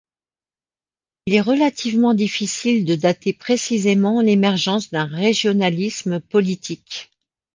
Il 1.27 1.35
est 1.35 1.41
relativement 1.41 2.15
difficile 2.15 2.85
de 2.85 2.95
dater 2.95 3.33
précisément 3.33 4.19
l'émergence 4.21 4.89
d'un 4.89 5.05
régionalisme 5.05 6.21
politique. 6.21 7.11